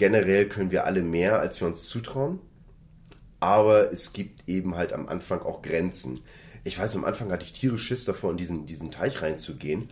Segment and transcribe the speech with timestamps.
[0.00, 2.38] generell können wir alle mehr, als wir uns zutrauen.
[3.38, 6.20] Aber es gibt eben halt am Anfang auch Grenzen.
[6.64, 9.90] Ich weiß, am Anfang hatte ich tierisch Schiss davor, in diesen, diesen Teich reinzugehen.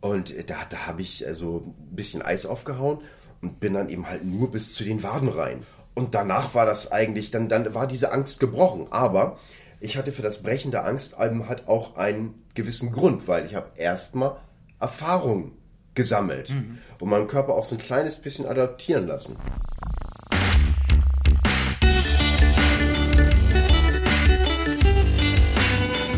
[0.00, 2.98] Und da, da habe ich also ein bisschen Eis aufgehauen
[3.42, 5.62] und bin dann eben halt nur bis zu den Waden rein.
[5.94, 8.88] Und danach war das eigentlich, dann, dann war diese Angst gebrochen.
[8.90, 9.38] Aber
[9.78, 13.54] ich hatte für das Brechen der Angst eben halt auch einen gewissen Grund, weil ich
[13.54, 14.36] habe erstmal
[14.80, 15.52] Erfahrung
[15.94, 16.78] gesammelt mhm.
[17.00, 19.36] und meinen Körper auch so ein kleines bisschen adaptieren lassen.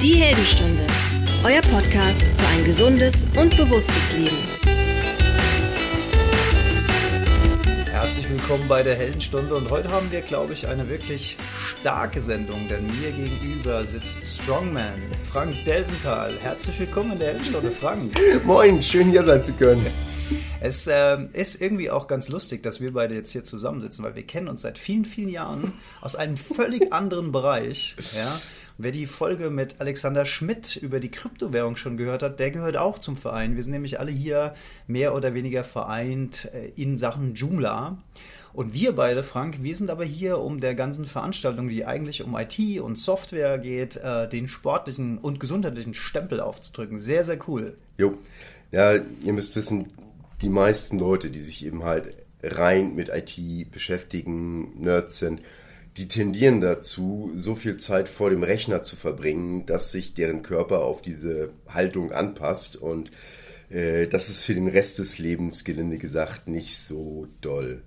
[0.03, 0.87] Die Heldenstunde,
[1.45, 4.76] euer Podcast für ein gesundes und bewusstes Leben.
[8.17, 11.37] Herzlich willkommen bei der Heldenstunde und heute haben wir, glaube ich, eine wirklich
[11.79, 14.95] starke Sendung, denn mir gegenüber sitzt Strongman,
[15.31, 16.33] Frank Delventhal.
[16.41, 18.19] Herzlich willkommen in der Heldenstunde, Frank.
[18.47, 19.85] Moin, schön hier sein zu können.
[20.61, 24.27] Es äh, ist irgendwie auch ganz lustig, dass wir beide jetzt hier zusammensitzen, weil wir
[24.27, 27.97] kennen uns seit vielen, vielen Jahren aus einem völlig anderen Bereich.
[28.17, 28.41] Ja?
[28.79, 32.99] Wer die Folge mit Alexander Schmidt über die Kryptowährung schon gehört hat, der gehört auch
[32.99, 33.57] zum Verein.
[33.57, 34.53] Wir sind nämlich alle hier
[34.87, 37.97] mehr oder weniger vereint äh, in Sachen Joomla.
[38.53, 42.37] Und wir beide, Frank, wir sind aber hier, um der ganzen Veranstaltung, die eigentlich um
[42.37, 46.99] IT und Software geht, äh, den sportlichen und gesundheitlichen Stempel aufzudrücken.
[46.99, 47.79] Sehr, sehr cool.
[47.97, 48.19] Jo.
[48.73, 49.87] Ja, ihr müsst wissen,
[50.43, 55.41] die meisten Leute, die sich eben halt rein mit IT beschäftigen, Nerds sind,
[55.97, 60.85] die tendieren dazu, so viel Zeit vor dem Rechner zu verbringen, dass sich deren Körper
[60.85, 63.11] auf diese Haltung anpasst und
[63.71, 67.83] äh, das ist für den Rest des Lebens, gelinde gesagt, nicht so doll.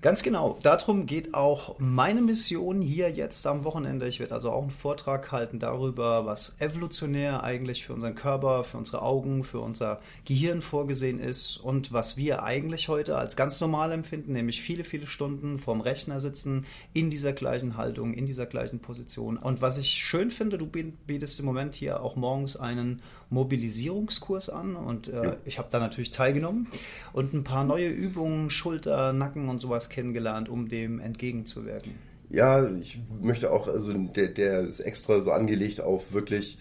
[0.00, 0.60] Ganz genau.
[0.62, 4.06] Darum geht auch meine Mission hier jetzt am Wochenende.
[4.06, 8.76] Ich werde also auch einen Vortrag halten darüber, was evolutionär eigentlich für unseren Körper, für
[8.76, 13.90] unsere Augen, für unser Gehirn vorgesehen ist und was wir eigentlich heute als ganz normal
[13.90, 18.78] empfinden, nämlich viele, viele Stunden vorm Rechner sitzen, in dieser gleichen Haltung, in dieser gleichen
[18.78, 19.36] Position.
[19.36, 24.74] Und was ich schön finde, du bietest im Moment hier auch morgens einen Mobilisierungskurs an
[24.74, 25.36] und äh, ja.
[25.44, 26.68] ich habe da natürlich teilgenommen
[27.12, 31.92] und ein paar neue Übungen, Schulter, Nacken und sowas kennengelernt, um dem entgegenzuwirken.
[32.30, 36.58] Ja, ich möchte auch, also der, der ist extra so angelegt auf wirklich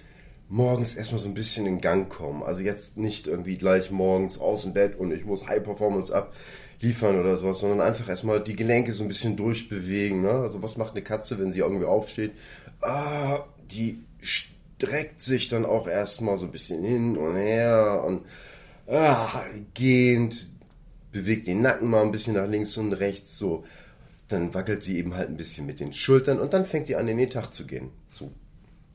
[0.49, 2.43] morgens erstmal so ein bisschen in Gang kommen.
[2.43, 7.19] Also jetzt nicht irgendwie gleich morgens aus dem Bett und ich muss High Performance abliefern
[7.19, 10.21] oder sowas, sondern einfach erstmal die Gelenke so ein bisschen durchbewegen.
[10.21, 10.31] Ne?
[10.31, 12.31] Also was macht eine Katze, wenn sie irgendwie aufsteht?
[12.81, 13.39] Ah,
[13.71, 13.99] die
[14.77, 18.25] streckt sich dann auch erstmal so ein bisschen hin und her und
[18.87, 19.43] ah,
[19.73, 20.49] gehend,
[21.11, 23.63] bewegt den Nacken mal ein bisschen nach links und rechts, so.
[24.27, 27.07] Dann wackelt sie eben halt ein bisschen mit den Schultern und dann fängt die an,
[27.07, 27.89] in den Tag zu gehen.
[28.09, 28.31] So.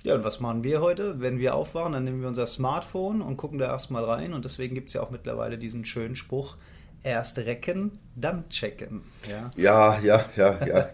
[0.04, 1.20] Ja, und was machen wir heute?
[1.20, 4.34] Wenn wir aufwachen, dann nehmen wir unser Smartphone und gucken da erstmal rein.
[4.34, 6.56] Und deswegen gibt es ja auch mittlerweile diesen schönen Spruch,
[7.02, 9.02] erst recken, dann checken.
[9.28, 10.66] Ja, ja, ja, ja.
[10.66, 10.88] ja.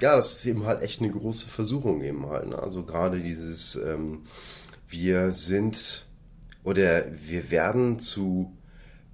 [0.00, 2.48] Ja, das ist eben halt echt eine große Versuchung eben halt.
[2.48, 2.58] Ne?
[2.58, 4.22] Also gerade dieses, ähm,
[4.88, 6.06] wir sind
[6.62, 8.56] oder wir werden zu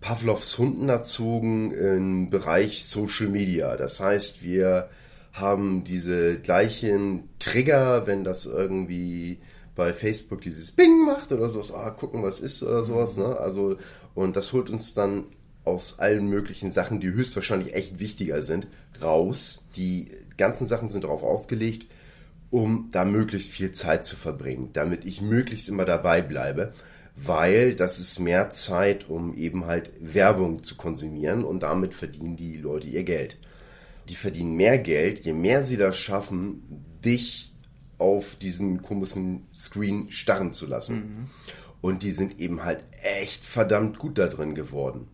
[0.01, 3.77] Pavlovs Hunden erzogen im Bereich Social Media.
[3.77, 4.89] Das heißt, wir
[5.33, 9.41] haben diese gleichen Trigger, wenn das irgendwie
[9.75, 13.37] bei Facebook dieses Bing macht oder sowas, ah, gucken, was ist oder sowas, ne?
[13.39, 13.77] Also,
[14.15, 15.25] und das holt uns dann
[15.65, 18.67] aus allen möglichen Sachen, die höchstwahrscheinlich echt wichtiger sind,
[19.03, 19.63] raus.
[19.77, 21.87] Die ganzen Sachen sind darauf ausgelegt,
[22.51, 26.73] um da möglichst viel Zeit zu verbringen, damit ich möglichst immer dabei bleibe
[27.23, 32.57] weil das ist mehr Zeit, um eben halt Werbung zu konsumieren und damit verdienen die
[32.57, 33.37] Leute ihr Geld.
[34.09, 36.63] Die verdienen mehr Geld, je mehr sie das schaffen,
[37.05, 37.53] dich
[37.99, 40.97] auf diesen komischen Screen starren zu lassen.
[40.97, 41.31] Mhm.
[41.83, 45.09] Und die sind eben halt echt verdammt gut da drin geworden.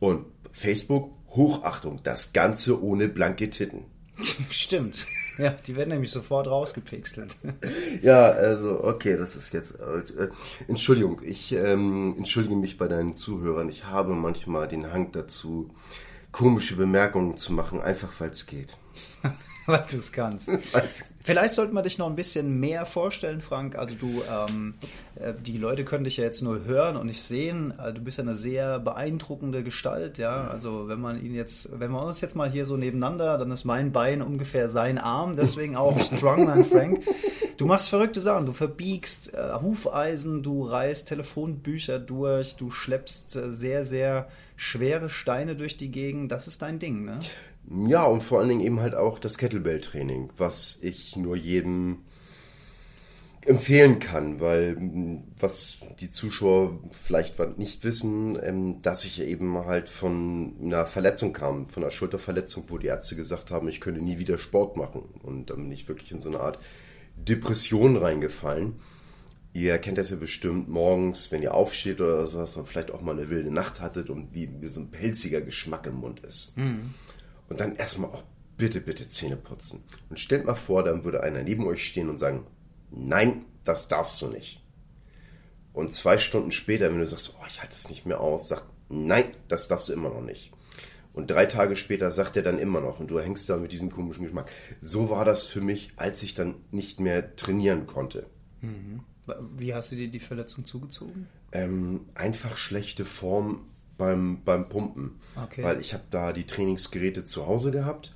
[0.00, 3.84] Und Facebook, Hochachtung, das Ganze ohne blanke Titten.
[4.50, 5.06] Stimmt.
[5.38, 7.36] Ja, die werden nämlich sofort rausgepixelt.
[8.02, 9.74] Ja, also okay, das ist jetzt.
[9.78, 10.28] Äh,
[10.68, 13.68] Entschuldigung, ich ähm, entschuldige mich bei deinen Zuhörern.
[13.68, 15.70] Ich habe manchmal den Hang dazu,
[16.32, 18.76] komische Bemerkungen zu machen, einfach weil es geht.
[19.70, 20.50] weil du es kannst.
[21.22, 23.76] Vielleicht sollten wir dich noch ein bisschen mehr vorstellen, Frank.
[23.76, 24.74] Also du, ähm,
[25.16, 27.74] äh, die Leute können dich ja jetzt nur hören und nicht sehen.
[27.78, 30.48] Also du bist ja eine sehr beeindruckende Gestalt, ja.
[30.48, 33.64] Also wenn man ihn jetzt, wenn wir uns jetzt mal hier so nebeneinander, dann ist
[33.64, 37.02] mein Bein ungefähr sein Arm, deswegen auch Strongman Frank.
[37.60, 43.52] Du machst verrückte Sachen, du verbiegst äh, Hufeisen, du reißt Telefonbücher durch, du schleppst äh,
[43.52, 46.32] sehr, sehr schwere Steine durch die Gegend.
[46.32, 47.18] Das ist dein Ding, ne?
[47.68, 52.00] Ja, und vor allen Dingen eben halt auch das Kettlebell-Training, was ich nur jedem
[53.42, 59.88] empfehlen kann, weil mh, was die Zuschauer vielleicht nicht wissen, ähm, dass ich eben halt
[59.88, 64.18] von einer Verletzung kam, von einer Schulterverletzung, wo die Ärzte gesagt haben, ich könnte nie
[64.18, 65.02] wieder Sport machen.
[65.22, 66.58] Und dann bin ich wirklich in so eine Art
[67.16, 68.74] Depression reingefallen.
[69.52, 73.18] Ihr kennt das ja bestimmt morgens, wenn ihr aufsteht oder sowas und vielleicht auch mal
[73.18, 76.52] eine wilde Nacht hattet und wie, wie so ein pelziger Geschmack im Mund ist.
[77.50, 78.22] Und dann erstmal auch
[78.56, 79.82] bitte, bitte Zähne putzen.
[80.08, 82.46] Und stellt mal vor, dann würde einer neben euch stehen und sagen,
[82.90, 84.62] nein, das darfst du nicht.
[85.72, 88.64] Und zwei Stunden später, wenn du sagst, oh, ich halte das nicht mehr aus, sagt,
[88.88, 90.52] nein, das darfst du immer noch nicht.
[91.12, 93.90] Und drei Tage später sagt er dann immer noch und du hängst da mit diesem
[93.90, 94.50] komischen Geschmack.
[94.80, 98.26] So war das für mich, als ich dann nicht mehr trainieren konnte.
[99.56, 101.28] Wie hast du dir die Verletzung zugezogen?
[101.52, 103.66] Ähm, einfach schlechte Form
[104.00, 105.20] beim, beim Pumpen.
[105.36, 105.62] Okay.
[105.62, 108.12] Weil ich habe da die Trainingsgeräte zu Hause gehabt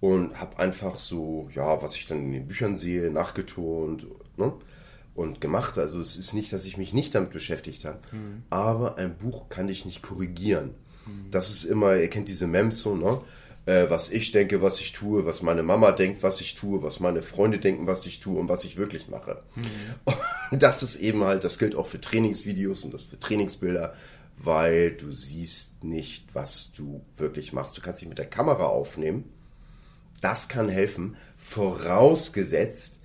[0.00, 4.06] und habe einfach so, ja, was ich dann in den Büchern sehe, nachgeturnt
[4.36, 4.52] ne?
[5.14, 5.78] und gemacht.
[5.78, 8.00] Also es ist nicht, dass ich mich nicht damit beschäftigt habe,
[8.50, 10.74] aber ein Buch kann ich nicht korrigieren.
[11.30, 13.20] Das ist immer, ihr kennt diese Mems so, ne?
[13.66, 17.00] Äh, was ich denke, was ich tue, was meine Mama denkt, was ich tue, was
[17.00, 19.42] meine Freunde denken, was ich tue und was ich wirklich mache.
[20.50, 23.94] Und das ist eben halt, das gilt auch für Trainingsvideos und das für Trainingsbilder,
[24.42, 27.76] weil du siehst nicht, was du wirklich machst.
[27.76, 29.24] Du kannst dich mit der Kamera aufnehmen.
[30.20, 33.00] Das kann helfen, vorausgesetzt,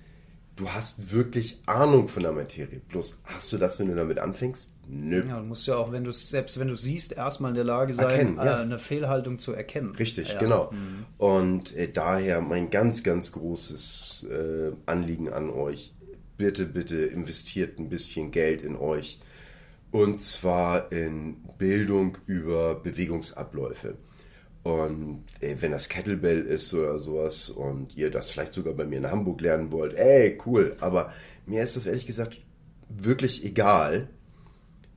[0.56, 2.80] du hast wirklich Ahnung von der Materie.
[2.88, 4.74] Bloß hast du das, wenn du damit anfängst?
[4.88, 5.24] Nö.
[5.26, 7.92] Ja, du musst ja auch, wenn du selbst wenn du siehst, erstmal in der Lage
[7.94, 8.58] sein, Erkennen, ja.
[8.58, 9.94] äh, eine Fehlhaltung zu erkennen.
[9.94, 10.38] Richtig, ja.
[10.38, 10.72] genau.
[11.18, 15.92] Und äh, daher mein ganz, ganz großes äh, Anliegen an euch.
[16.38, 19.20] Bitte, bitte investiert ein bisschen Geld in euch.
[19.90, 23.96] Und zwar in Bildung über Bewegungsabläufe.
[24.62, 28.98] Und äh, wenn das Kettlebell ist oder sowas und ihr das vielleicht sogar bei mir
[28.98, 30.76] in Hamburg lernen wollt, ey, cool.
[30.80, 31.12] Aber
[31.46, 32.40] mir ist das ehrlich gesagt
[32.88, 34.08] wirklich egal,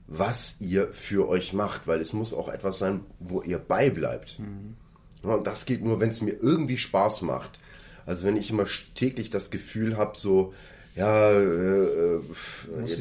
[0.08, 4.40] was ihr für euch macht, weil es muss auch etwas sein, wo ihr beibleibt.
[5.22, 7.60] Ja, Und das geht nur, wenn es mir irgendwie Spaß macht.
[8.06, 8.64] Also wenn ich immer
[8.94, 10.52] täglich das Gefühl habe, so,
[10.96, 12.20] ja, äh, äh,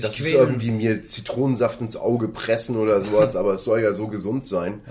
[0.01, 4.07] das ist irgendwie mir Zitronensaft ins Auge pressen oder sowas, aber es soll ja so
[4.07, 4.81] gesund sein.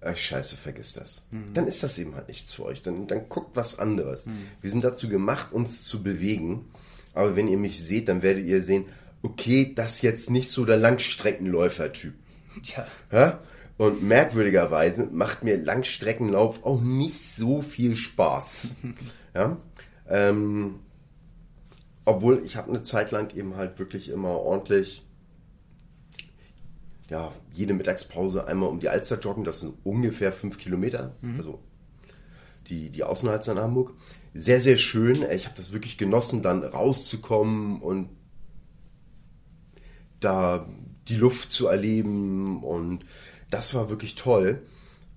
[0.00, 1.22] Äh, scheiße, vergiss das.
[1.54, 2.82] Dann ist das eben halt nichts für euch.
[2.82, 4.28] Dann, dann guckt was anderes.
[4.60, 6.66] Wir sind dazu gemacht, uns zu bewegen.
[7.14, 8.84] Aber wenn ihr mich seht, dann werdet ihr sehen,
[9.22, 12.14] okay, das ist jetzt nicht so der Langstreckenläufer-Typ.
[12.62, 13.40] Tja, Ja?
[13.78, 18.74] Und merkwürdigerweise macht mir Langstreckenlauf auch nicht so viel Spaß.
[19.34, 19.56] ja?
[20.08, 20.76] Ähm,
[22.06, 25.04] obwohl ich habe eine Zeit lang eben halt wirklich immer ordentlich,
[27.10, 31.60] ja, jede Mittagspause einmal um die Alster joggen, das sind ungefähr fünf Kilometer, also
[32.68, 33.92] die, die Außenalster in Hamburg.
[34.34, 35.24] Sehr, sehr schön.
[35.30, 38.08] Ich habe das wirklich genossen, dann rauszukommen und
[40.20, 40.68] da
[41.08, 43.04] die Luft zu erleben und
[43.50, 44.62] das war wirklich toll.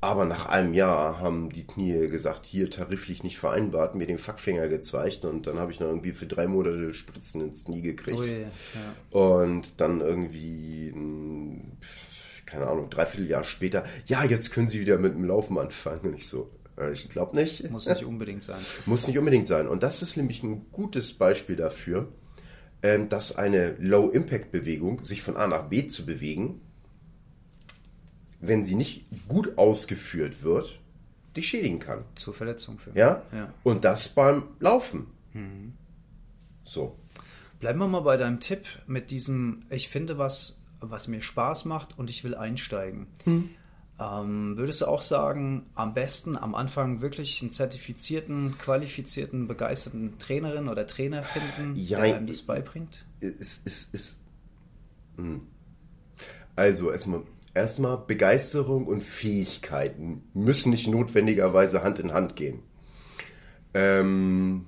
[0.02, 4.70] Aber nach einem Jahr haben die Knie gesagt, hier tariflich nicht vereinbart, mir den Fackfinger
[4.70, 8.18] gezeigt und dann habe ich noch irgendwie für drei Monate Spritzen ins Knie gekriegt.
[8.18, 9.20] ui, ja.
[9.20, 11.62] Und dann irgendwie, mh,
[12.46, 16.08] keine Ahnung, dreiviertel Jahr später, ja, jetzt können Sie wieder mit dem Laufen anfangen.
[16.08, 17.70] Und ich so, äh, ich glaube nicht.
[17.70, 18.60] muss nicht unbedingt sein.
[18.86, 19.68] Muss nicht unbedingt sein.
[19.68, 22.08] Und das ist nämlich ein gutes Beispiel dafür,
[22.82, 26.62] ähm, dass eine Low-Impact-Bewegung, sich von A nach B zu bewegen,
[28.40, 30.80] wenn sie nicht gut ausgeführt wird,
[31.36, 32.04] dich schädigen kann.
[32.16, 32.98] Zur Verletzung führen.
[32.98, 33.22] Ja?
[33.34, 33.54] ja.
[33.64, 35.08] Und das beim Laufen.
[36.64, 36.96] So.
[37.60, 41.98] Bleiben wir mal bei deinem Tipp mit diesem, ich finde was, was mir Spaß macht
[41.98, 43.08] und ich will einsteigen.
[44.00, 50.70] Ähm, würdest du auch sagen, am besten am Anfang wirklich einen zertifizierten, qualifizierten, begeisterten Trainerin
[50.70, 53.06] oder Trainer finden, Ja, der einem das beibringt?
[53.20, 54.20] ist, ist, ist.
[55.18, 55.42] Hm.
[56.56, 62.64] Also erstmal, erstmal Begeisterung und Fähigkeiten müssen nicht notwendigerweise Hand in Hand gehen.
[63.74, 64.66] Ähm,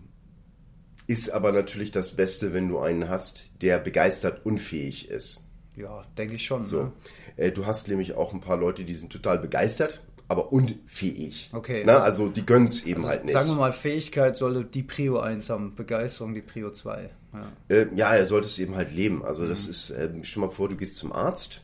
[1.07, 5.43] ist aber natürlich das Beste, wenn du einen hast, der begeistert unfähig ist.
[5.75, 6.63] Ja, denke ich schon.
[6.63, 6.83] So.
[6.83, 6.91] Ne?
[7.37, 11.49] Äh, du hast nämlich auch ein paar Leute, die sind total begeistert, aber unfähig.
[11.53, 11.83] Okay.
[11.85, 13.33] Na, also die können es eben halt nicht.
[13.33, 17.09] Sagen wir mal, Fähigkeit sollte die Prio 1 haben, Begeisterung die Prio 2.
[17.33, 17.51] Ja.
[17.69, 19.23] Äh, ja, er sollte es eben halt leben.
[19.23, 21.61] Also das ist, ähm, stell mal vor, du gehst zum Arzt,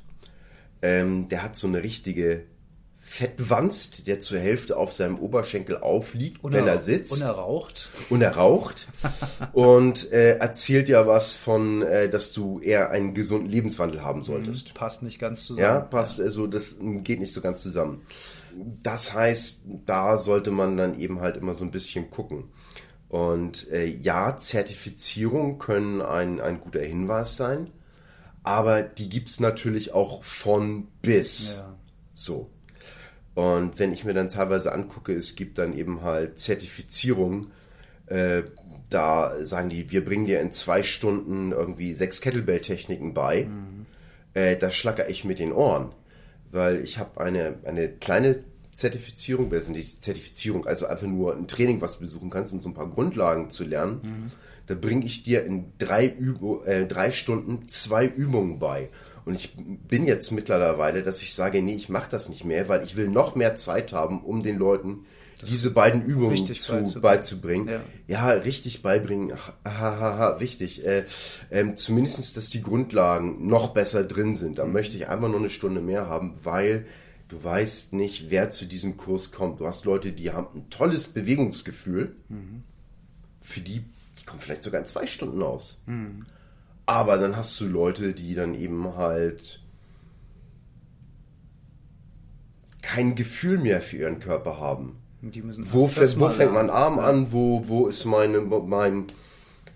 [0.81, 2.43] ähm, der hat so eine richtige
[2.99, 7.89] Fettwanst, der zur Hälfte auf seinem Oberschenkel aufliegt, wenn er sitzt Und er raucht.
[8.09, 8.89] und er raucht
[9.53, 14.73] und äh, erzählt ja was von, äh, dass du eher einen gesunden Lebenswandel haben solltest.
[14.73, 15.63] Passt nicht ganz zusammen.
[15.63, 18.01] Ja, passt, also das geht nicht so ganz zusammen.
[18.83, 22.49] Das heißt, da sollte man dann eben halt immer so ein bisschen gucken.
[23.07, 27.71] Und äh, ja, Zertifizierungen können ein, ein guter Hinweis sein,
[28.47, 31.57] aber die gibt es natürlich auch von bis.
[31.57, 31.75] Ja.
[32.13, 32.49] So.
[33.35, 37.51] Und wenn ich mir dann teilweise angucke, es gibt dann eben halt Zertifizierungen,
[38.05, 38.43] äh,
[38.89, 43.43] da sagen die, wir bringen dir in zwei Stunden irgendwie sechs Kettlebell-Techniken bei.
[43.43, 43.85] Mhm.
[44.33, 45.91] Äh, da schlacker ich mit den Ohren,
[46.49, 51.81] weil ich habe eine, eine kleine Zertifizierung, ist nicht Zertifizierung, also einfach nur ein Training,
[51.81, 53.99] was du besuchen kannst, um so ein paar Grundlagen zu lernen.
[54.03, 54.31] Mhm.
[54.67, 58.89] Da bringe ich dir in drei, Üb äh, drei Stunden zwei Übungen bei.
[59.25, 62.83] Und ich bin jetzt mittlerweile, dass ich sage, nee, ich mache das nicht mehr, weil
[62.83, 65.05] ich will noch mehr Zeit haben, um den Leuten
[65.39, 67.01] das diese beiden Übungen zu, beizubringen.
[67.01, 67.67] beizubringen.
[67.67, 67.81] Ja.
[68.07, 68.29] ja.
[68.29, 69.33] richtig beibringen,
[69.65, 70.85] hahaha, ha, ha, wichtig.
[70.85, 71.03] Äh,
[71.51, 74.57] ähm, zumindest, dass die Grundlagen noch besser drin sind.
[74.57, 74.73] Da mhm.
[74.73, 76.85] möchte ich einfach nur eine Stunde mehr haben, weil
[77.27, 79.59] du weißt nicht, wer zu diesem Kurs kommt.
[79.59, 82.15] Du hast Leute, die haben ein tolles Bewegungsgefühl.
[82.29, 82.63] Mhm.
[83.39, 83.83] Für die,
[84.27, 85.81] kommen vielleicht sogar in zwei Stunden aus.
[85.87, 86.25] Mhm.
[86.85, 89.61] Aber dann hast du Leute, die dann eben halt
[92.81, 94.97] kein Gefühl mehr für ihren Körper haben.
[95.21, 97.31] wo, wo fängt mein Arm an?
[97.31, 99.05] Wo, wo ist meine, mein,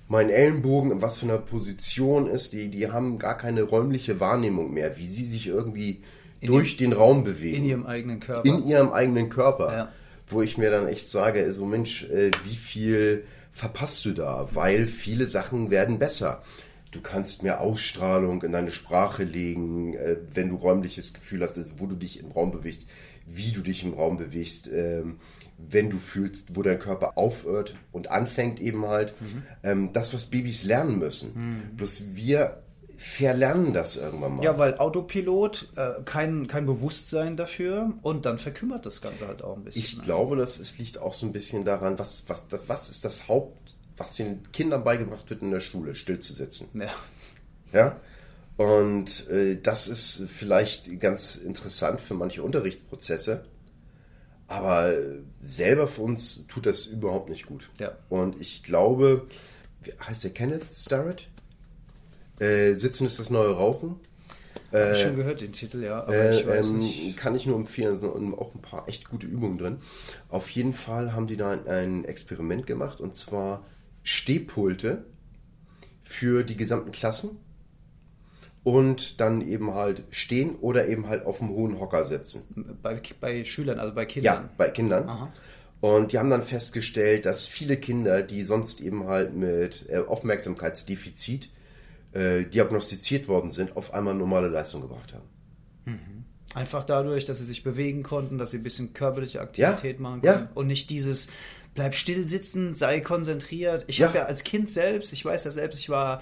[0.08, 0.92] mein Ellenbogen?
[0.92, 2.70] In was für einer Position ist die?
[2.70, 6.04] Die haben gar keine räumliche Wahrnehmung mehr, wie sie sich irgendwie
[6.40, 7.58] in durch den Raum bewegen.
[7.58, 8.46] In ihrem eigenen Körper.
[8.48, 9.74] In ihrem eigenen Körper.
[9.74, 9.92] Ja.
[10.28, 14.50] Wo ich mir dann echt sage, so Mensch, äh, wie viel verpasst du da?
[14.54, 16.42] Weil viele Sachen werden besser.
[16.92, 21.86] Du kannst mehr Ausstrahlung in deine Sprache legen, äh, wenn du räumliches Gefühl hast, wo
[21.86, 22.90] du dich im Raum bewegst,
[23.26, 25.20] wie du dich im Raum bewegst, ähm,
[25.58, 29.14] wenn du fühlst, wo dein Körper aufhört und anfängt eben halt.
[29.22, 29.44] Mhm.
[29.64, 31.34] Ähm, das, was Babys lernen müssen.
[31.34, 31.78] Mhm.
[31.78, 32.64] Bloß wir
[33.02, 34.44] verlernen das irgendwann mal.
[34.44, 39.58] Ja, weil Autopilot, äh, kein, kein Bewusstsein dafür und dann verkümmert das Ganze halt auch
[39.58, 39.82] ein bisschen.
[39.82, 40.04] Ich ne?
[40.04, 43.76] glaube, das es liegt auch so ein bisschen daran, was, was, was ist das Haupt,
[43.98, 46.70] was den Kindern beigebracht wird in der Schule, still zu sitzen.
[46.76, 46.94] Ja.
[47.74, 48.00] Ja.
[48.56, 53.46] Und äh, das ist vielleicht ganz interessant für manche Unterrichtsprozesse.
[54.48, 54.94] Aber
[55.42, 57.70] selber für uns tut das überhaupt nicht gut.
[57.80, 57.98] Ja.
[58.10, 59.28] Und ich glaube,
[59.82, 61.30] wie heißt der Kenneth Starrett?
[62.42, 64.00] Äh, Sitzen ist das neue Rauchen.
[64.74, 66.02] Habe ich schon gehört, den Titel, ja.
[66.02, 67.18] Aber äh, ich weiß ähm, nicht.
[67.18, 69.78] Kann ich nur empfehlen, sind auch ein paar echt gute Übungen drin.
[70.30, 73.66] Auf jeden Fall haben die da ein, ein Experiment gemacht und zwar
[74.04, 75.06] Stehpulte
[76.02, 77.32] für die gesamten Klassen
[78.64, 82.78] und dann eben halt stehen oder eben halt auf dem hohen Hocker sitzen.
[82.82, 84.44] Bei, bei Schülern, also bei Kindern?
[84.44, 85.10] Ja, bei Kindern.
[85.10, 85.34] Aha.
[85.82, 91.50] Und die haben dann festgestellt, dass viele Kinder, die sonst eben halt mit äh, Aufmerksamkeitsdefizit
[92.14, 95.28] äh, diagnostiziert worden sind, auf einmal normale Leistung gebracht haben.
[95.86, 96.26] Mhm.
[96.54, 100.22] Einfach dadurch, dass sie sich bewegen konnten, dass sie ein bisschen körperliche Aktivität ja, machen
[100.22, 100.52] können ja.
[100.54, 101.30] und nicht dieses
[101.74, 103.86] bleib still sitzen, sei konzentriert.
[103.88, 104.08] Ich ja.
[104.08, 106.22] habe ja als Kind selbst, ich weiß ja selbst, ich war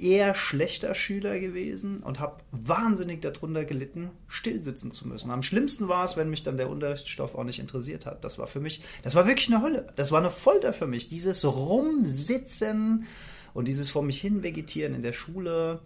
[0.00, 5.30] eher schlechter Schüler gewesen und habe wahnsinnig darunter gelitten, still sitzen zu müssen.
[5.30, 8.24] Am schlimmsten war es, wenn mich dann der Unterrichtsstoff auch nicht interessiert hat.
[8.24, 9.88] Das war für mich, das war wirklich eine Hölle.
[9.96, 11.08] Das war eine Folter für mich.
[11.08, 13.06] Dieses Rumsitzen
[13.54, 15.80] und dieses vor mich hin vegetieren in der Schule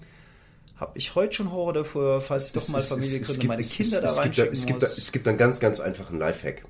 [0.77, 4.13] habe ich heute schon Horror davor, falls ich doch mal Familie gründe, meine Kinder da
[4.13, 6.65] reinschicken es gibt, es gibt einen ganz, ganz einfachen Lifehack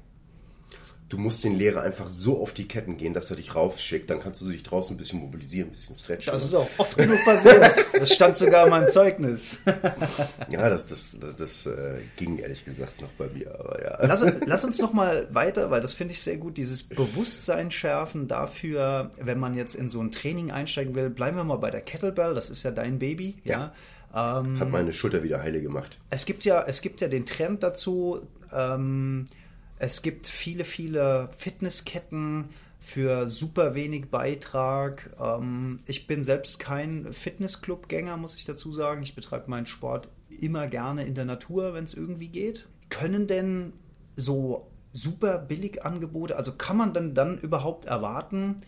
[1.08, 4.10] du musst den Lehrer einfach so auf die Ketten gehen, dass er dich rausschickt.
[4.10, 6.32] Dann kannst du dich draußen ein bisschen mobilisieren, ein bisschen stretchen.
[6.32, 7.86] Das ist auch oft genug passiert.
[7.92, 9.62] Das stand sogar in meinem Zeugnis.
[10.50, 13.58] ja, das, das, das, das äh, ging ehrlich gesagt noch bei mir.
[13.58, 14.06] Aber ja.
[14.06, 18.28] lass, lass uns noch mal weiter, weil das finde ich sehr gut, dieses Bewusstsein schärfen
[18.28, 21.10] dafür, wenn man jetzt in so ein Training einsteigen will.
[21.10, 23.36] Bleiben wir mal bei der Kettlebell, das ist ja dein Baby.
[23.44, 23.58] ja.
[23.58, 23.72] ja.
[24.14, 25.98] Ähm, Hat meine Schulter wieder heile gemacht.
[26.08, 29.26] Es gibt ja, es gibt ja den Trend dazu, ähm,
[29.78, 35.10] es gibt viele, viele Fitnessketten für super wenig Beitrag.
[35.20, 39.02] Ähm, ich bin selbst kein Fitnessclub-Gänger, muss ich dazu sagen.
[39.02, 40.08] Ich betreibe meinen Sport
[40.40, 42.68] immer gerne in der Natur, wenn es irgendwie geht.
[42.88, 43.72] Können denn
[44.16, 48.62] so super billig Angebote, also kann man denn dann überhaupt erwarten,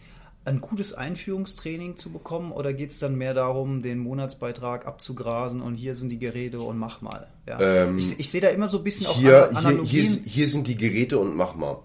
[0.51, 5.77] ein gutes Einführungstraining zu bekommen oder geht es dann mehr darum, den Monatsbeitrag abzugrasen und
[5.77, 7.29] hier sind die Geräte und mach mal?
[7.47, 7.61] Ja.
[7.61, 9.87] Ähm, ich, ich sehe da immer so ein bisschen auch hier, Analogien.
[9.87, 11.79] Hier, hier, hier sind die Geräte und mach mal.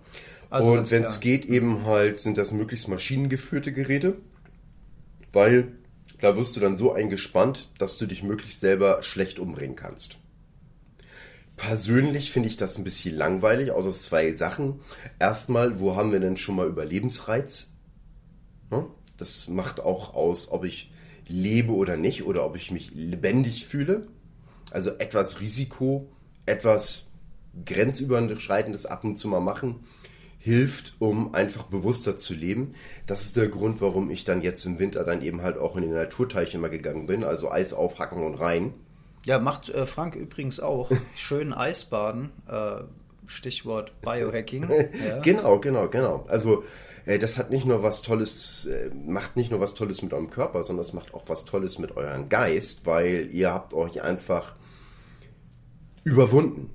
[0.49, 4.17] Also und wenn es geht, eben halt sind das möglichst maschinengeführte Geräte,
[5.33, 5.73] weil
[6.21, 10.17] da wirst du dann so eingespannt, dass du dich möglichst selber schlecht umbringen kannst.
[11.57, 14.81] Persönlich finde ich das ein bisschen langweilig, außer zwei Sachen.
[15.19, 17.69] Erstmal, wo haben wir denn schon mal Überlebensreiz?
[18.69, 18.85] Ne?
[19.17, 20.91] Das macht auch aus, ob ich
[21.27, 24.07] lebe oder nicht oder ob ich mich lebendig fühle.
[24.71, 26.09] Also etwas Risiko,
[26.45, 27.07] etwas
[27.65, 29.85] grenzüberschreitendes ab und zu mal machen,
[30.39, 32.75] hilft, um einfach bewusster zu leben.
[33.07, 35.83] Das ist der Grund, warum ich dann jetzt im Winter dann eben halt auch in
[35.83, 38.73] den Naturteich immer gegangen bin, also Eis aufhacken und rein.
[39.25, 40.91] Ja, macht äh, Frank übrigens auch.
[41.15, 42.31] Schön Eisbaden.
[42.47, 42.83] Äh,
[43.27, 44.69] Stichwort Biohacking.
[45.07, 45.19] Ja.
[45.21, 46.25] genau, genau, genau.
[46.27, 46.63] Also
[47.05, 50.63] das hat nicht nur was Tolles, äh, macht nicht nur was Tolles mit eurem Körper,
[50.63, 54.55] sondern es macht auch was Tolles mit eurem Geist, weil ihr habt euch einfach
[56.03, 56.71] überwunden.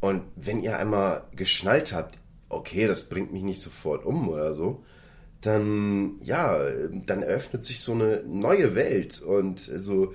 [0.00, 2.18] Und wenn ihr einmal geschnallt habt,
[2.48, 4.84] okay, das bringt mich nicht sofort um oder so,
[5.40, 6.58] dann, ja,
[6.90, 10.12] dann eröffnet sich so eine neue Welt und so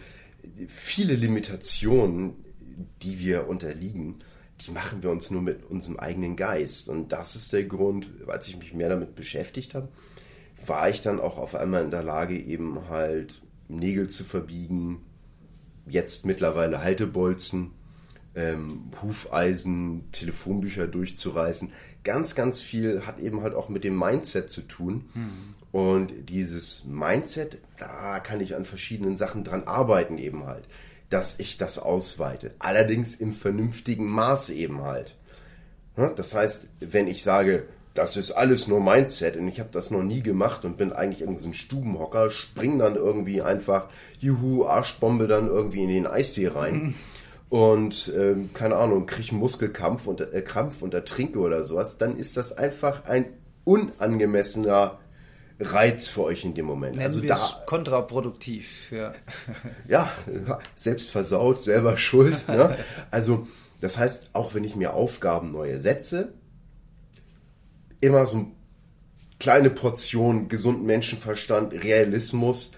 [0.67, 2.36] viele Limitationen,
[3.01, 4.24] die wir unterliegen,
[4.62, 6.90] die machen wir uns nur mit unserem eigenen Geist.
[6.90, 9.90] Und das ist der Grund, als ich mich mehr damit beschäftigt habe,
[10.66, 15.02] war ich dann auch auf einmal in der Lage, eben halt Nägel zu verbiegen,
[15.86, 17.72] jetzt mittlerweile Haltebolzen,
[18.36, 21.72] ähm, Hufeisen, Telefonbücher durchzureißen
[22.04, 25.06] ganz, ganz viel hat eben halt auch mit dem Mindset zu tun.
[25.14, 25.32] Mhm.
[25.72, 30.68] Und dieses Mindset, da kann ich an verschiedenen Sachen dran arbeiten eben halt,
[31.13, 32.51] dass ich das ausweite.
[32.60, 35.15] Allerdings im vernünftigen Maß eben halt.
[36.15, 40.01] Das heißt, wenn ich sage, das ist alles nur Mindset und ich habe das noch
[40.01, 43.89] nie gemacht und bin eigentlich irgendwie so ein Stubenhocker, spring dann irgendwie einfach,
[44.20, 46.74] juhu, Arschbombe dann irgendwie in den Eissee rein.
[46.74, 46.93] Mhm
[47.53, 52.17] und ähm, keine Ahnung, kriege einen Muskelkampf und äh, Krampf und ertrinke oder sowas, dann
[52.17, 53.25] ist das einfach ein
[53.63, 54.98] unangemessener
[55.60, 56.96] Reiz für euch in dem Moment.
[56.96, 58.92] Nennen also da kontraproduktiv.
[58.92, 59.14] Ja.
[59.88, 62.48] ja, selbst versaut, selber schuld.
[62.48, 62.78] ne?
[63.12, 63.48] Also
[63.82, 66.34] das heißt, auch wenn ich mir Aufgaben neue setze,
[68.02, 68.52] immer so eine
[69.40, 72.72] kleine Portion gesunden Menschenverstand, Realismus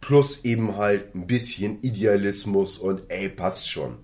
[0.00, 3.98] plus eben halt ein bisschen Idealismus und ey, passt schon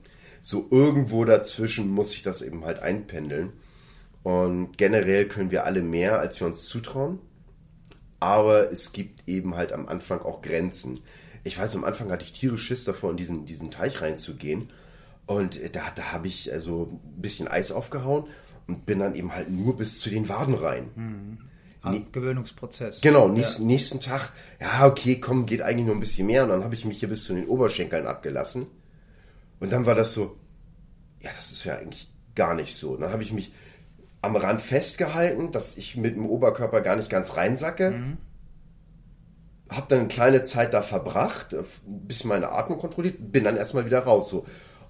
[0.44, 3.54] so irgendwo dazwischen muss sich das eben halt einpendeln.
[4.22, 7.18] Und generell können wir alle mehr, als wir uns zutrauen.
[8.24, 10.98] Aber es gibt eben halt am Anfang auch Grenzen.
[11.44, 14.70] Ich weiß, am Anfang hatte ich tierisch Schiss davor, in diesen, diesen Teich reinzugehen.
[15.26, 18.24] Und da, da habe ich also ein bisschen Eis aufgehauen
[18.66, 20.88] und bin dann eben halt nur bis zu den Waden rein.
[20.96, 22.12] Mhm.
[22.12, 23.02] Gewöhnungsprozess.
[23.02, 23.68] Genau, nächsten, ja.
[23.68, 26.44] nächsten Tag, ja, okay, komm, geht eigentlich nur ein bisschen mehr.
[26.44, 28.68] Und dann habe ich mich hier bis zu den Oberschenkeln abgelassen.
[29.60, 30.34] Und dann war das so,
[31.20, 32.96] ja, das ist ja eigentlich gar nicht so.
[32.96, 33.52] Dann habe ich mich
[34.24, 37.90] am Rand festgehalten, dass ich mit dem Oberkörper gar nicht ganz reinsacke.
[37.90, 38.16] Mhm.
[39.70, 41.56] Habe dann eine kleine Zeit da verbracht,
[41.86, 44.28] bis meine Atmung kontrolliert, bin dann erstmal wieder raus.
[44.28, 44.44] So.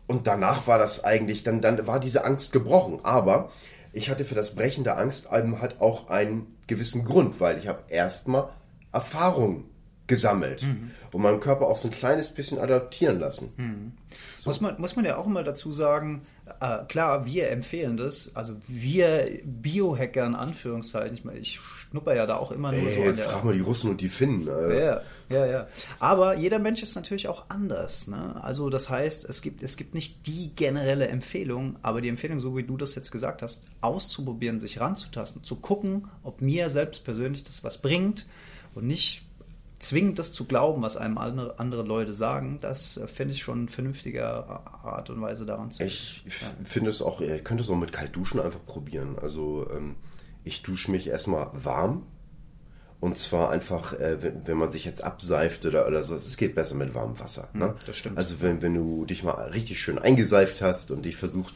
[0.06, 3.00] Und danach war das eigentlich, dann, dann war diese Angst gebrochen.
[3.04, 3.50] Aber
[3.92, 7.84] ich hatte für das Brechen der Angst halt auch einen gewissen Grund, weil ich habe
[7.88, 8.48] erstmal
[8.92, 9.64] Erfahrung
[10.06, 10.90] gesammelt mhm.
[11.12, 13.52] und meinen Körper auch so ein kleines bisschen adaptieren lassen.
[13.56, 13.92] Mhm.
[14.38, 14.50] So.
[14.50, 16.26] Muss, man, muss man ja auch immer dazu sagen,
[16.60, 22.26] äh, klar, wir empfehlen das, also wir Biohacker in Anführungszeichen, ich, meine, ich schnupper ja
[22.26, 23.22] da auch immer nur Ey, so.
[23.22, 24.46] Frag mal die Russen und die Finnen.
[24.46, 25.66] Ja, ja, ja.
[25.98, 28.06] Aber jeder Mensch ist natürlich auch anders.
[28.08, 28.38] Ne?
[28.42, 32.54] Also das heißt, es gibt, es gibt nicht die generelle Empfehlung, aber die Empfehlung, so
[32.54, 37.44] wie du das jetzt gesagt hast, auszuprobieren, sich ranzutasten, zu gucken, ob mir selbst persönlich
[37.44, 38.26] das was bringt
[38.74, 39.23] und nicht
[39.84, 43.60] zwingend das zu glauben, was einem andere, andere Leute sagen, das äh, finde ich schon
[43.60, 46.48] eine vernünftige Art und Weise daran zu Ich ja.
[46.64, 49.18] finde es auch, ihr könnt es auch mit Kaltduschen einfach probieren.
[49.20, 49.96] Also ähm,
[50.44, 52.06] ich dusche mich erstmal warm.
[53.00, 56.54] Und zwar einfach, äh, wenn, wenn, man sich jetzt abseift oder, oder so, es geht
[56.54, 57.50] besser mit warmem Wasser.
[57.52, 57.66] Ne?
[57.66, 58.16] Hm, das stimmt.
[58.16, 61.54] Also wenn, wenn du dich mal richtig schön eingeseift hast und dich versucht,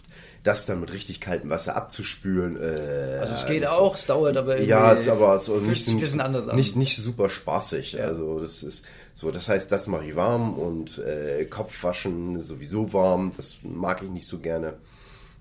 [0.49, 2.57] das dann mit richtig kaltem Wasser abzuspülen.
[2.57, 4.01] Äh, also es geht auch, so.
[4.01, 7.29] es dauert aber Ja, es ist aber so nicht, ein bisschen anders nicht, nicht super
[7.29, 7.93] spaßig.
[7.93, 8.07] Ja.
[8.07, 13.33] Also das ist so, das heißt, das mache ich warm und äh, Kopfwaschen sowieso warm.
[13.37, 14.79] Das mag ich nicht so gerne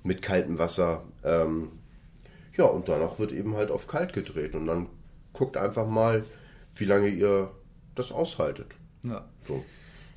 [0.03, 1.03] mit kaltem Wasser.
[1.23, 1.69] Ähm,
[2.57, 4.87] ja, und danach wird eben halt auf kalt gedreht und dann
[5.31, 6.25] guckt einfach mal,
[6.75, 7.49] wie lange ihr
[7.95, 8.67] das aushaltet.
[9.03, 9.23] Ja.
[9.47, 9.63] So.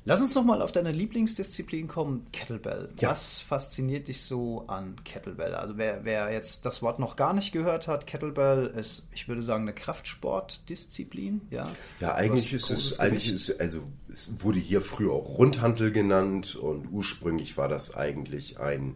[0.03, 2.89] Lass uns noch mal auf deine Lieblingsdisziplin kommen, Kettlebell.
[2.99, 3.11] Ja.
[3.11, 5.53] Was fasziniert dich so an Kettlebell?
[5.53, 9.43] Also wer, wer jetzt das Wort noch gar nicht gehört hat, Kettlebell ist, ich würde
[9.43, 11.41] sagen, eine Kraftsportdisziplin.
[11.51, 16.55] Ja, ja eigentlich ist es, eigentlich ist, also es wurde hier früher auch Rundhantel genannt
[16.55, 18.95] und ursprünglich war das eigentlich ein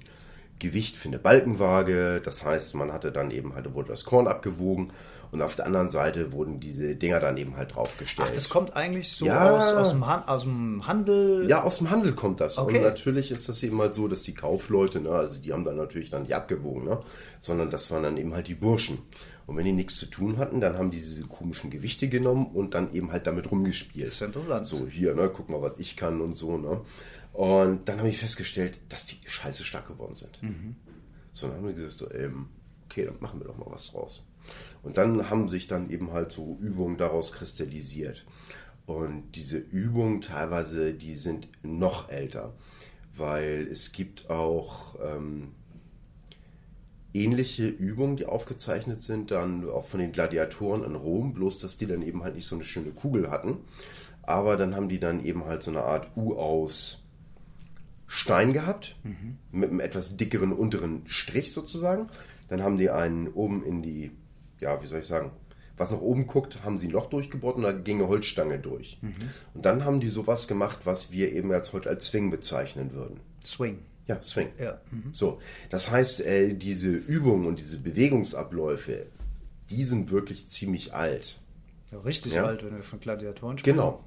[0.58, 2.20] Gewicht für eine Balkenwaage.
[2.26, 4.91] Das heißt, man hatte dann eben halt, wurde das Korn abgewogen
[5.36, 8.30] und auf der anderen Seite wurden diese Dinger dann eben halt draufgestellt.
[8.32, 9.50] Ach, das kommt eigentlich so ja.
[9.50, 11.50] aus, aus, dem aus, dem Handel?
[11.50, 12.58] Ja, aus dem Handel kommt das.
[12.58, 12.78] Okay.
[12.78, 15.76] Und natürlich ist das eben halt so, dass die Kaufleute, ne, also die haben dann
[15.76, 17.02] natürlich dann nicht abgewogen, ne,
[17.41, 19.00] sondern das waren dann eben halt die Burschen.
[19.45, 22.74] Und wenn die nichts zu tun hatten, dann haben die diese komischen Gewichte genommen und
[22.74, 24.08] dann eben halt damit rumgespielt.
[24.08, 24.65] Das ist ja interessant.
[24.65, 26.80] So, hier, ne, guck mal, was ich kann und so, ne.
[27.34, 30.41] Und dann habe ich festgestellt, dass die scheiße stark geworden sind.
[30.41, 30.78] Mhm.
[31.34, 32.48] So, dann haben wir gesagt, so, ähm,
[32.96, 34.24] okay, dann machen wir doch mal was draus.
[34.82, 38.26] Und dann haben sich dann eben halt so Übungen daraus kristallisiert.
[38.86, 42.54] Und diese Übungen teilweise, die sind noch älter,
[43.16, 45.54] weil es gibt auch ähm,
[47.14, 51.88] ähnliche Übungen, die aufgezeichnet sind, dann auch von den Gladiatoren in Rom, bloß dass die
[51.88, 53.58] dann eben halt nicht so eine schöne Kugel hatten.
[54.22, 57.02] Aber dann haben die dann eben halt so eine Art U aus
[58.08, 59.38] Stein gehabt, mhm.
[59.52, 62.08] mit einem etwas dickeren unteren Strich sozusagen.
[62.48, 64.12] Dann haben die einen oben in die,
[64.60, 65.32] ja, wie soll ich sagen,
[65.78, 68.98] was nach oben guckt, haben sie ein Loch durchgebohrt und da ging eine Holzstange durch.
[69.02, 69.14] Mhm.
[69.54, 73.20] Und dann haben die sowas gemacht, was wir eben jetzt heute als Swing bezeichnen würden.
[73.46, 73.80] Swing.
[74.08, 74.50] Ja, Swing.
[74.60, 74.80] Ja.
[74.92, 75.14] Mhm.
[75.14, 79.08] So, das heißt, äh, diese Übungen und diese Bewegungsabläufe,
[79.70, 81.40] die sind wirklich ziemlich alt.
[81.92, 82.46] Ja, richtig ja?
[82.46, 83.78] alt, wenn wir von Gladiatoren sprechen.
[83.78, 84.04] Genau.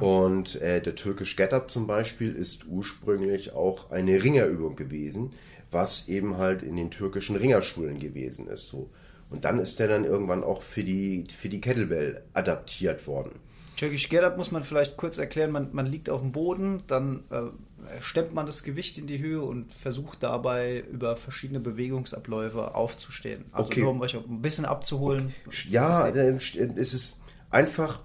[0.00, 5.30] Und äh, der türkisch Get-Up zum Beispiel ist ursprünglich auch eine Ringerübung gewesen,
[5.70, 8.68] was eben halt in den türkischen Ringerschulen gewesen ist.
[8.68, 8.90] So.
[9.30, 13.32] Und dann ist der dann irgendwann auch für die, für die Kettlebell adaptiert worden.
[13.76, 15.52] Turkish Get-Up muss man vielleicht kurz erklären.
[15.52, 19.40] Man, man liegt auf dem Boden, dann äh, stemmt man das Gewicht in die Höhe
[19.40, 23.46] und versucht dabei über verschiedene Bewegungsabläufe aufzustehen.
[23.52, 23.80] Also okay.
[23.80, 25.32] nur um euch ein bisschen abzuholen.
[25.46, 25.68] Okay.
[25.70, 27.18] Ja, äh, es ist
[27.50, 28.02] einfach,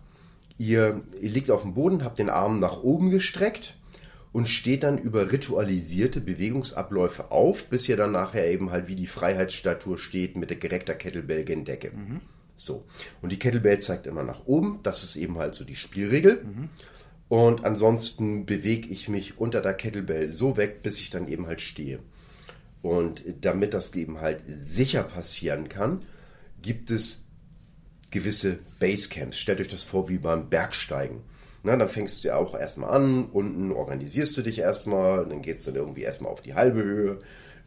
[0.57, 3.75] ihr, ihr liegt auf dem Boden, habt den Arm nach oben gestreckt
[4.35, 9.07] und steht dann über ritualisierte Bewegungsabläufe auf, bis ihr dann nachher eben halt wie die
[9.07, 11.91] Freiheitsstatue steht mit der gereckter Kettlebell gen Decke.
[11.91, 12.19] Mhm.
[12.57, 12.83] So.
[13.21, 14.81] Und die Kettlebell zeigt immer nach oben.
[14.83, 16.43] Das ist eben halt so die Spielregel.
[16.43, 16.69] Mhm.
[17.29, 21.61] Und ansonsten bewege ich mich unter der Kettlebell so weg, bis ich dann eben halt
[21.61, 21.99] stehe.
[22.81, 26.01] Und damit das eben halt sicher passieren kann,
[26.61, 27.23] gibt es
[28.11, 29.37] gewisse Basecamps.
[29.37, 31.21] Stellt euch das vor wie beim Bergsteigen.
[31.65, 35.59] Na, dann fängst du ja auch erstmal an, unten organisierst du dich erstmal, dann geht
[35.59, 37.19] es dann irgendwie erstmal auf die halbe Höhe,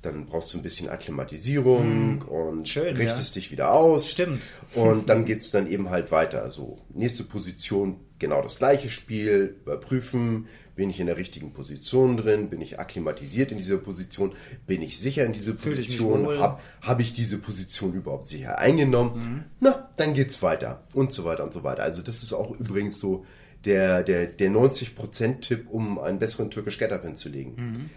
[0.03, 2.29] dann brauchst du ein bisschen Akklimatisierung hm.
[2.29, 3.41] und Schön, richtest ja.
[3.41, 4.11] dich wieder aus.
[4.11, 4.41] Stimmt.
[4.77, 6.43] Und dann geht es dann eben halt weiter.
[6.43, 12.51] Also nächste Position, genau das gleiche Spiel, überprüfen, bin ich in der richtigen Position drin,
[12.51, 14.35] bin ich akklimatisiert in dieser Position,
[14.69, 19.45] bin ich sicher in dieser Position, habe hab ich diese Position überhaupt sicher eingenommen, mhm.
[19.59, 21.83] na, dann geht's weiter und so weiter und so weiter.
[21.83, 23.27] Also das ist auch übrigens so
[23.65, 27.55] der, der, der 90%-Tipp, um einen besseren türkisch Getup hinzulegen.
[27.57, 27.91] Mhm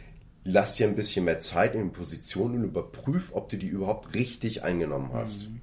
[0.43, 4.15] lass dir ein bisschen mehr Zeit in den Positionen und überprüf, ob du die überhaupt
[4.15, 5.49] richtig eingenommen hast.
[5.49, 5.61] Mhm.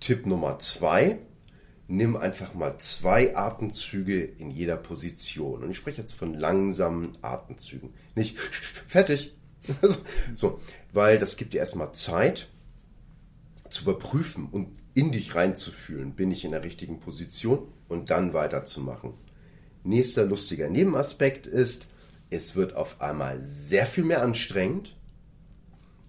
[0.00, 1.18] Tipp Nummer zwei,
[1.88, 5.62] nimm einfach mal zwei Atemzüge in jeder Position.
[5.62, 7.90] Und ich spreche jetzt von langsamen Atemzügen.
[8.14, 8.38] Nicht
[8.86, 9.34] fertig.
[10.34, 10.60] so,
[10.92, 12.48] weil das gibt dir erstmal Zeit
[13.68, 19.14] zu überprüfen und in dich reinzufühlen, bin ich in der richtigen Position und dann weiterzumachen.
[19.84, 21.88] Nächster lustiger Nebenaspekt ist,
[22.28, 24.96] es wird auf einmal sehr viel mehr anstrengend,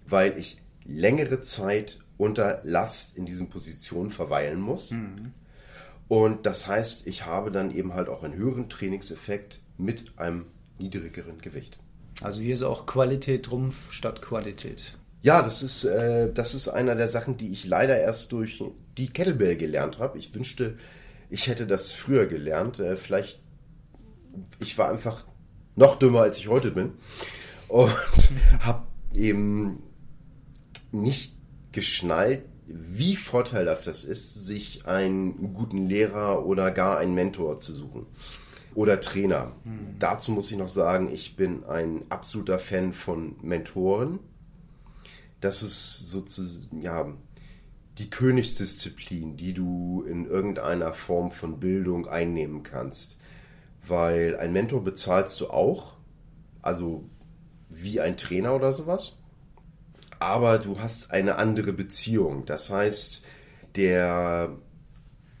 [0.06, 4.90] weil ich längere Zeit unter Last in diesen Positionen verweilen muss.
[4.90, 5.32] Mhm.
[6.08, 10.46] Und das heißt, ich habe dann eben halt auch einen höheren Trainingseffekt mit einem
[10.78, 11.78] niedrigeren Gewicht.
[12.20, 14.96] Also hier ist auch Qualität Trumpf statt Qualität.
[15.22, 18.62] Ja, das ist, äh, das ist einer der Sachen, die ich leider erst durch
[18.98, 20.18] die Kettlebell gelernt habe.
[20.18, 20.76] Ich wünschte,
[21.30, 22.80] ich hätte das früher gelernt.
[22.80, 23.40] Äh, vielleicht,
[24.58, 25.24] ich war einfach
[25.76, 26.92] noch dümmer, als ich heute bin.
[27.68, 27.92] Und
[28.60, 29.82] habe eben
[30.90, 31.34] nicht
[31.70, 38.06] geschnallt, wie vorteilhaft das ist, sich einen guten Lehrer oder gar einen Mentor zu suchen.
[38.74, 39.52] Oder Trainer.
[39.64, 39.98] Mhm.
[39.98, 44.18] Dazu muss ich noch sagen, ich bin ein absoluter Fan von Mentoren.
[45.42, 47.12] Das ist sozusagen, ja,
[47.98, 53.18] die Königsdisziplin, die du in irgendeiner Form von Bildung einnehmen kannst
[53.86, 55.94] weil ein Mentor bezahlst du auch,
[56.60, 57.04] also
[57.68, 59.18] wie ein Trainer oder sowas,
[60.18, 62.44] aber du hast eine andere Beziehung.
[62.46, 63.22] Das heißt,
[63.74, 64.56] der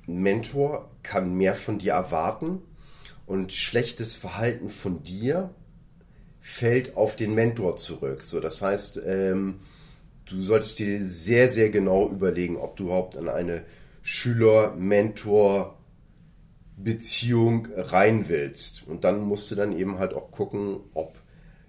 [0.06, 2.62] Mentor kann mehr von dir erwarten
[3.26, 5.54] und schlechtes Verhalten von dir
[6.40, 8.24] fällt auf den Mentor zurück.
[8.24, 9.60] So, das heißt, ähm,
[10.26, 13.64] du solltest dir sehr, sehr genau überlegen, ob du überhaupt an eine
[14.02, 15.76] Schüler-Mentor-
[16.76, 18.86] Beziehung rein willst.
[18.86, 21.18] Und dann musst du dann eben halt auch gucken, ob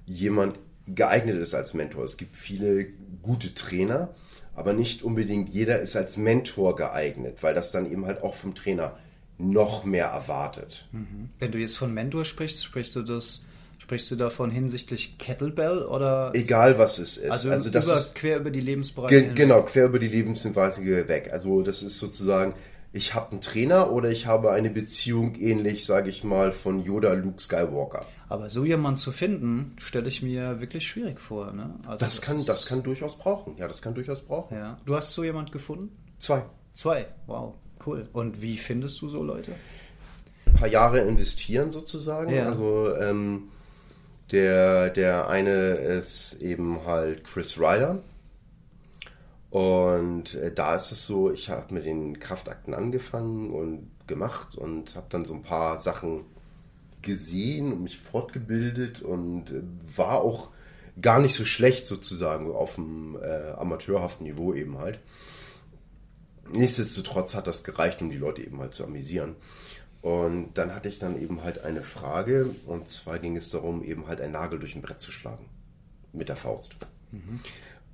[0.05, 2.03] jemand geeignet ist als Mentor.
[2.03, 2.87] Es gibt viele
[3.21, 4.13] gute Trainer,
[4.55, 8.55] aber nicht unbedingt jeder ist als Mentor geeignet, weil das dann eben halt auch vom
[8.55, 8.97] Trainer
[9.37, 10.87] noch mehr erwartet.
[10.91, 11.29] Mhm.
[11.39, 13.45] Wenn du jetzt von Mentor sprichst, sprichst du das
[13.93, 16.31] Sprichst du davon hinsichtlich Kettlebell oder?
[16.33, 17.29] Egal was es ist.
[17.29, 19.21] Also, also das über, ist quer über die Lebensbereiche.
[19.21, 21.29] Ge genau, quer über die Lebensbereiche weg.
[21.31, 22.55] Also das ist sozusagen
[22.95, 27.13] ich habe einen Trainer oder ich habe eine Beziehung ähnlich, sage ich mal, von Yoda
[27.13, 28.05] Luke Skywalker.
[28.29, 31.51] Aber so jemanden zu finden, stelle ich mir wirklich schwierig vor.
[31.53, 31.73] Ne?
[31.87, 33.57] Also das, das, kann, das kann durchaus brauchen.
[33.57, 34.55] Ja, das kann durchaus brauchen.
[34.55, 34.77] Ja.
[34.85, 35.95] Du hast so jemanden gefunden?
[36.19, 36.43] Zwei.
[36.73, 38.07] Zwei, wow, cool.
[38.13, 39.53] Und wie findest du so Leute?
[40.45, 42.31] Ein paar Jahre investieren sozusagen.
[42.31, 42.47] Ja.
[42.47, 43.49] Also ähm,
[44.33, 48.03] der, der eine ist eben halt Chris Ryder.
[49.51, 54.95] Und äh, da ist es so, ich habe mit den Kraftakten angefangen und gemacht und
[54.95, 56.25] habe dann so ein paar Sachen
[57.03, 59.61] gesehen und mich fortgebildet und äh,
[59.95, 60.49] war auch
[60.99, 64.99] gar nicht so schlecht sozusagen auf dem äh, amateurhaften Niveau eben halt.
[66.51, 69.35] Nichtsdestotrotz hat das gereicht, um die Leute eben halt zu amüsieren.
[70.03, 74.05] Und dann hatte ich dann eben halt eine Frage und zwar ging es darum, eben
[74.07, 75.45] halt einen Nagel durch ein Brett zu schlagen.
[76.11, 76.75] Mit der Faust.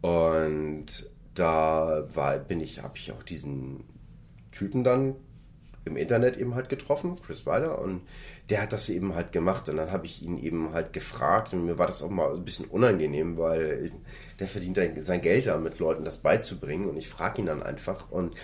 [0.01, 0.87] Und
[1.35, 3.83] da war, bin ich, habe ich auch diesen
[4.51, 5.17] Typen dann
[5.85, 8.01] im Internet eben halt getroffen, Chris Ryder, und
[8.49, 9.69] der hat das eben halt gemacht.
[9.69, 12.43] Und dann habe ich ihn eben halt gefragt und mir war das auch mal ein
[12.43, 13.91] bisschen unangenehm, weil
[14.39, 16.89] der verdient sein Geld damit, Leuten das beizubringen.
[16.89, 18.35] Und ich frage ihn dann einfach und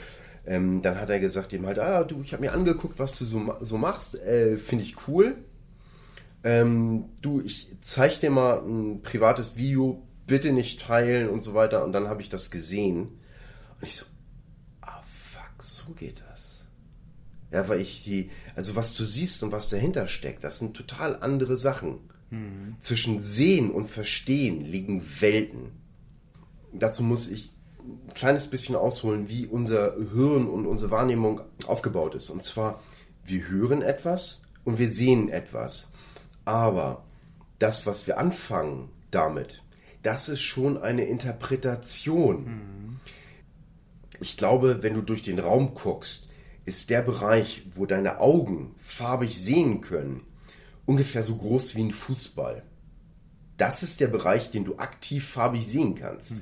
[0.45, 3.25] ähm, dann hat er gesagt eben halt, ah, du, ich habe mir angeguckt, was du
[3.25, 5.35] so, so machst, äh, finde ich cool.
[6.43, 11.83] Ähm, du, ich zeige dir mal ein privates Video, bitte nicht teilen und so weiter.
[11.83, 13.19] Und dann habe ich das gesehen.
[13.81, 14.05] Und ich so,
[14.81, 16.63] ah fuck, so geht das.
[17.51, 21.17] Ja, weil ich die, also was du siehst und was dahinter steckt, das sind total
[21.21, 21.99] andere Sachen.
[22.81, 25.71] Zwischen Sehen und Verstehen liegen Welten.
[26.73, 27.54] Dazu muss ich
[28.07, 32.29] ein kleines bisschen ausholen, wie unser Hirn und unsere Wahrnehmung aufgebaut ist.
[32.29, 32.81] Und zwar,
[33.23, 35.91] wir hören etwas und wir sehen etwas.
[36.45, 37.05] Aber
[37.59, 39.63] das, was wir anfangen damit,
[40.03, 42.99] das ist schon eine Interpretation.
[44.19, 46.29] Ich glaube, wenn du durch den Raum guckst,
[46.65, 50.21] ist der Bereich, wo deine Augen farbig sehen können,
[50.85, 52.63] ungefähr so groß wie ein Fußball.
[53.57, 56.33] Das ist der Bereich, den du aktiv farbig sehen kannst.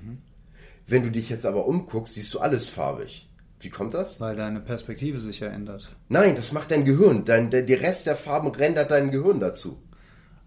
[0.86, 3.30] Wenn du dich jetzt aber umguckst, siehst du alles farbig.
[3.60, 4.19] Wie kommt das?
[4.19, 5.89] Weil deine Perspektive sich ja ändert.
[6.10, 7.24] Nein, das macht dein Gehirn.
[7.24, 9.82] Dein, der, der Rest der Farben rendert dein Gehirn dazu.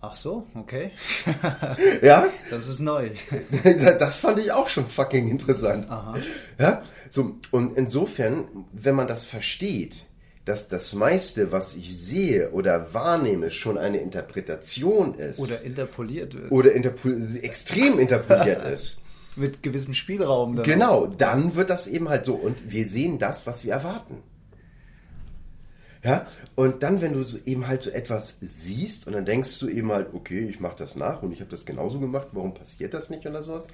[0.03, 0.91] Ach so, okay.
[2.03, 2.29] Ja?
[2.51, 3.11] Das ist neu.
[3.99, 5.91] Das fand ich auch schon fucking interessant.
[5.91, 6.15] Aha.
[6.59, 6.83] Ja?
[7.11, 10.05] So, und insofern, wenn man das versteht,
[10.45, 15.41] dass das meiste, was ich sehe oder wahrnehme, schon eine Interpretation ist.
[15.41, 16.53] Oder interpoliert wird.
[16.53, 19.01] oder interpol extrem interpoliert ist.
[19.37, 20.57] Mit gewissem Spielraum.
[20.57, 20.65] Dann.
[20.65, 22.35] Genau, dann wird das eben halt so.
[22.35, 24.23] Und wir sehen das, was wir erwarten.
[26.03, 29.69] Ja, und dann, wenn du so eben halt so etwas siehst und dann denkst du
[29.69, 32.95] eben halt, okay, ich mache das nach und ich habe das genauso gemacht, warum passiert
[32.95, 33.67] das nicht oder sowas?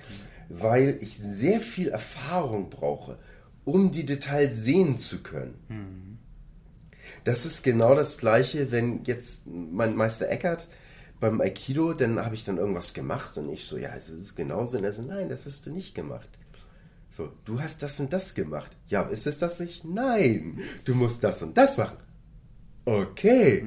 [0.48, 3.18] Weil ich sehr viel Erfahrung brauche,
[3.64, 6.18] um die Details sehen zu können.
[7.24, 10.68] Das ist genau das Gleiche, wenn jetzt mein Meister Eckert
[11.22, 14.76] beim Aikido, dann habe ich dann irgendwas gemacht und ich so, ja, es ist genauso.
[14.76, 16.28] Und er so, nein, das hast du nicht gemacht.
[17.10, 18.72] So, du hast das und das gemacht.
[18.88, 19.84] Ja, ist es das nicht?
[19.84, 21.96] Nein, du musst das und das machen.
[22.84, 23.64] Okay,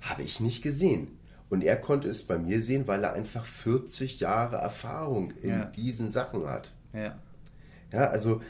[0.00, 1.18] habe ich nicht gesehen.
[1.48, 5.64] Und er konnte es bei mir sehen, weil er einfach 40 Jahre Erfahrung in Ja.
[5.66, 6.72] diesen Sachen hat.
[6.92, 7.16] Ja.
[7.92, 8.40] Ja, also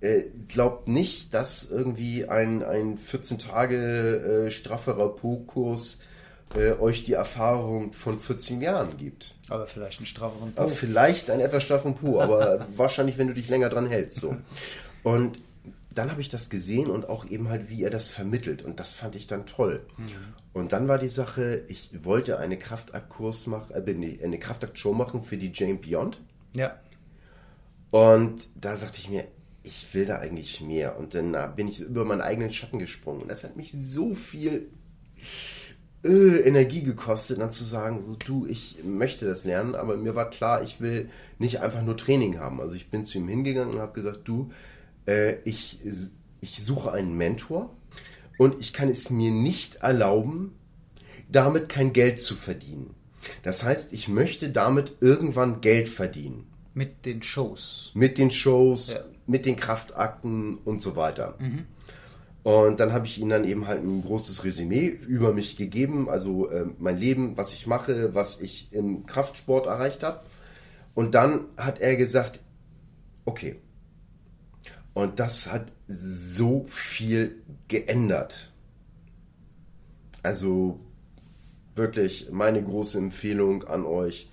[0.00, 3.76] äh, glaubt nicht, dass irgendwie ein, ein 14 Tage
[4.46, 5.98] äh, strafferer Po-Kurs
[6.54, 9.34] äh, euch die Erfahrung von 14 Jahren gibt.
[9.48, 10.74] Aber vielleicht einen strafferen Aber Po.
[10.74, 14.20] vielleicht ein etwas straffen Po, aber wahrscheinlich, wenn du dich länger dran hältst.
[14.20, 14.36] So.
[15.02, 15.38] Und
[15.96, 18.62] dann habe ich das gesehen und auch eben halt, wie er das vermittelt.
[18.62, 19.86] Und das fand ich dann toll.
[20.52, 25.22] Und dann war die Sache, ich wollte eine Kraftaktkurs machen, äh, nee, eine Kraftaktshow machen
[25.22, 26.20] für die Jane Beyond.
[26.54, 26.78] Ja.
[27.90, 29.24] Und da sagte ich mir,
[29.62, 30.98] ich will da eigentlich mehr.
[30.98, 33.22] Und dann äh, bin ich über meinen eigenen Schatten gesprungen.
[33.22, 34.68] Und das hat mich so viel
[36.04, 40.30] äh, Energie gekostet, dann zu sagen, so du, ich möchte das lernen, aber mir war
[40.30, 42.60] klar, ich will nicht einfach nur Training haben.
[42.60, 44.50] Also ich bin zu ihm hingegangen und habe gesagt, du,
[45.06, 45.80] äh, ich,
[46.40, 47.74] ich suche einen Mentor
[48.38, 50.52] und ich kann es mir nicht erlauben,
[51.30, 52.94] damit kein Geld zu verdienen.
[53.42, 56.46] Das heißt, ich möchte damit irgendwann Geld verdienen.
[56.74, 57.90] Mit den Shows.
[57.94, 59.00] Mit den Shows, Ja.
[59.26, 61.36] mit den Kraftakten und so weiter.
[62.46, 66.48] Und dann habe ich ihnen dann eben halt ein großes Resümee über mich gegeben, also
[66.48, 70.20] äh, mein Leben, was ich mache, was ich im Kraftsport erreicht habe.
[70.94, 72.38] Und dann hat er gesagt,
[73.24, 73.56] okay.
[74.94, 78.52] Und das hat so viel geändert.
[80.22, 80.78] Also
[81.74, 84.30] wirklich meine große Empfehlung an euch,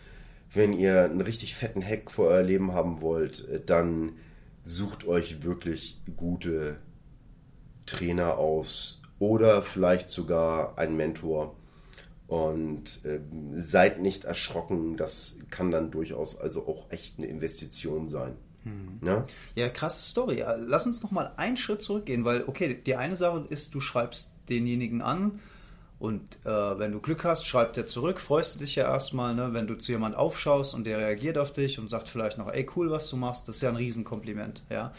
[0.54, 4.12] wenn ihr einen richtig fetten Hack für euer Leben haben wollt, äh, dann
[4.64, 6.78] sucht euch wirklich gute
[7.86, 11.56] Trainer aus oder vielleicht sogar einen Mentor
[12.28, 18.36] und ähm, seid nicht erschrocken, das kann dann durchaus also auch echt eine Investition sein.
[19.02, 19.26] Ja?
[19.56, 20.44] Ja, krasse Story.
[20.58, 24.32] Lass uns noch mal einen Schritt zurückgehen, weil, okay, die eine Sache ist, du schreibst
[24.50, 25.40] denjenigen an
[26.00, 29.54] und äh, wenn du Glück hast, schreibt er zurück, freust du dich ja erstmal, ne?
[29.54, 32.68] wenn du zu jemand aufschaust und der reagiert auf dich und sagt vielleicht noch, ey,
[32.76, 34.94] cool, was du machst, das ist ja ein Riesenkompliment, ja.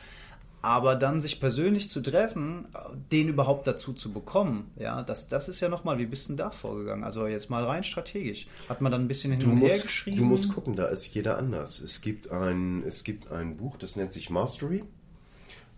[0.64, 2.68] Aber dann sich persönlich zu treffen,
[3.12, 6.36] den überhaupt dazu zu bekommen, ja, das, das ist ja nochmal, wie bist du denn
[6.38, 7.04] da vorgegangen?
[7.04, 8.46] Also jetzt mal rein strategisch.
[8.66, 10.16] Hat man dann ein bisschen hin Du und her musst, geschrieben?
[10.16, 11.80] du musst gucken, da ist jeder anders.
[11.80, 14.84] Es gibt ein, es gibt ein Buch, das nennt sich Mastery.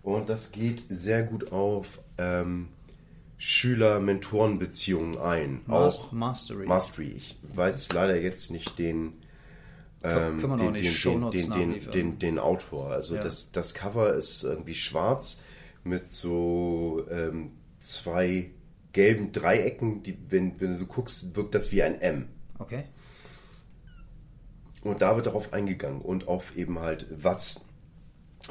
[0.05, 2.69] Und das geht sehr gut auf ähm,
[3.39, 5.63] Schüler-Mentoren-Beziehungen ein.
[5.67, 6.67] Mas- auch Mastery.
[6.67, 7.13] Mastery.
[7.17, 9.15] Ich weiß leider jetzt nicht den,
[10.07, 12.91] ähm, noch den, den, den, den, den, Autor.
[12.91, 13.23] Also Ja.
[13.23, 15.41] das, das Cover ist irgendwie schwarz
[15.85, 18.51] mit so ähm, zwei
[18.93, 22.29] gelben Dreiecken, die, wenn, wenn du so guckst, wirkt das wie ein M.
[22.59, 22.85] Okay.
[24.83, 27.65] Und da wird darauf eingegangen und auf eben halt, was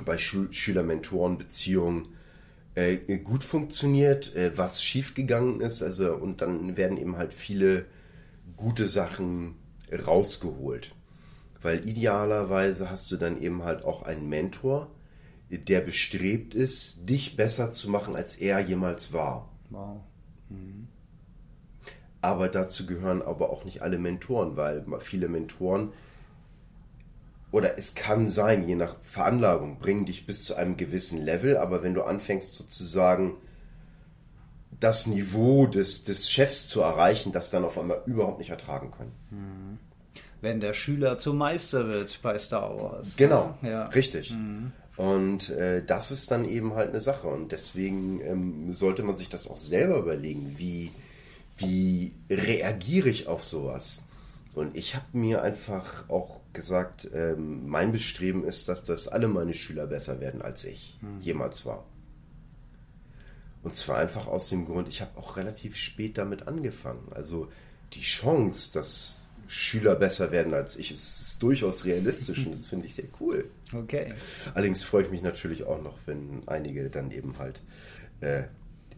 [0.04, 2.04] bei Schü Schüler-Mentoren-Beziehungen
[2.76, 5.82] äh, gut funktioniert, äh, was schiefgegangen ist.
[5.82, 7.86] Also, und dann werden eben halt viele
[8.58, 9.56] gute Sachen
[9.92, 10.95] rausgeholt.
[11.66, 14.92] Weil idealerweise hast du dann eben halt auch einen Mentor,
[15.50, 19.50] der bestrebt ist, dich besser zu machen, als er jemals war.
[19.72, 20.02] Wow.
[22.22, 25.92] Aber dazu gehören aber auch nicht alle Mentoren, weil viele Mentoren
[27.52, 31.82] oder es kann sein, je nach Veranlagung, bringen dich bis zu einem gewissen Level, aber
[31.82, 33.38] wenn du anfängst sozusagen
[34.80, 39.80] das Niveau des, des Chefs zu erreichen, das dann auf einmal überhaupt nicht ertragen können.
[40.42, 43.16] Wenn der Schüler zum Meister wird bei Star Wars.
[43.18, 43.86] Genau, Ja.
[43.86, 44.36] richtig.
[44.98, 47.28] Und äh, das ist dann eben halt eine Sache.
[47.28, 50.92] Und deswegen ähm, sollte man sich das auch selber überlegen, wie,
[51.58, 54.04] wie reagiere ich auf sowas.
[54.54, 59.54] Und ich habe mir einfach auch gesagt, ähm, mein Bestreben ist, dass das alle meine
[59.54, 61.86] Schüler besser werden, als ich jemals war.
[63.64, 67.08] Und zwar einfach aus dem Grund, ich habe auch relativ spät damit angefangen.
[67.14, 67.50] Also
[67.94, 72.96] die Chance, dass Schüler besser werden als ich, ist durchaus realistisch und das finde ich
[72.96, 73.50] sehr cool.
[73.74, 74.14] Okay.
[74.54, 77.62] Allerdings freue ich mich natürlich auch noch, wenn einige dann eben halt
[78.22, 78.44] äh,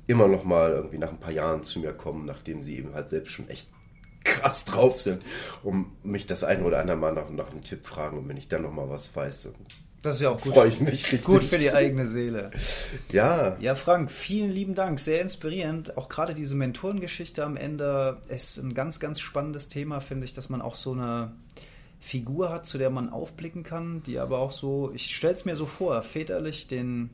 [0.07, 3.09] immer noch mal irgendwie nach ein paar Jahren zu mir kommen, nachdem sie eben halt
[3.09, 3.69] selbst schon echt
[4.23, 5.23] krass drauf sind,
[5.63, 8.47] um mich das ein oder andere Mal nach, nach einem Tipp fragen und wenn ich
[8.47, 9.55] dann noch mal was weiß, dann
[10.07, 10.53] Das ist ja auch gut.
[10.53, 11.23] freue ich mich richtig.
[11.23, 12.51] Gut für die eigene Seele.
[13.11, 14.99] Ja, Ja, Frank, vielen lieben Dank.
[14.99, 15.97] Sehr inspirierend.
[15.97, 20.47] Auch gerade diese Mentorengeschichte am Ende ist ein ganz, ganz spannendes Thema, finde ich, dass
[20.47, 21.33] man auch so eine
[21.99, 25.57] Figur hat, zu der man aufblicken kann, die aber auch so, ich stelle es mir
[25.57, 27.09] so vor, väterlich den,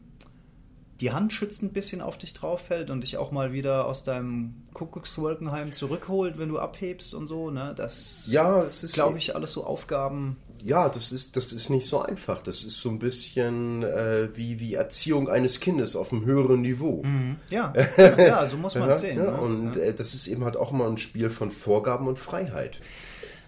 [0.99, 4.03] die Hand schützend ein bisschen auf dich drauf fällt und dich auch mal wieder aus
[4.03, 7.49] deinem Kuckuckswolkenheim zurückholt, wenn du abhebst und so.
[7.49, 7.73] Ne?
[7.75, 10.37] Das, ja, es ist glaube ich, alles so Aufgaben.
[10.65, 12.41] Ja, das ist, das ist nicht so einfach.
[12.41, 17.03] Das ist so ein bisschen äh, wie, wie Erziehung eines Kindes auf einem höheren Niveau.
[17.49, 19.17] Ja, ja, so muss man es sehen.
[19.17, 19.37] ja, ne?
[19.37, 22.79] und Äh, das ist eben halt auch immer ein Spiel von Vorgaben und Freiheit.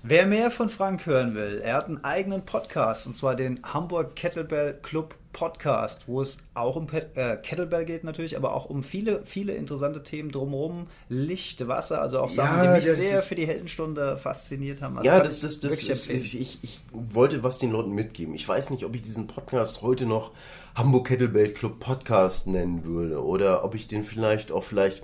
[0.07, 4.15] Wer mehr von Frank hören will, er hat einen eigenen Podcast und zwar den Hamburg
[4.15, 8.83] Kettlebell Club Podcast, wo es auch um Pet äh, Kettlebell geht natürlich, aber auch um
[8.83, 13.33] viele, viele interessante Themen drumherum, Licht, Wasser, also auch Sachen, Ja, die mich sehr für
[13.33, 14.95] die Heldenstunde fasziniert haben.
[14.99, 18.35] Also Ja, das, ich das, das ist, ich, ich, ich wollte was den Leuten mitgeben.
[18.35, 20.33] Ich weiß nicht, ob ich diesen Podcast heute noch
[20.75, 25.01] Hamburg Kettlebell Club Podcast nennen würde oder ob ich den vielleicht auch vielleicht